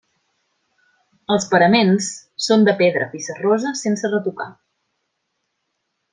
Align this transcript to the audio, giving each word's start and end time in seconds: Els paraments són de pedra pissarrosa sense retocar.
Els 1.35 1.45
paraments 1.51 2.07
són 2.47 2.65
de 2.69 2.75
pedra 2.81 3.09
pissarrosa 3.13 3.75
sense 3.83 4.13
retocar. 4.17 4.49